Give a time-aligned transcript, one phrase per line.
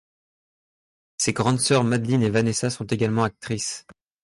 [1.19, 3.85] Ses grandes sœurs Madeline et Vanessa sont également actrices.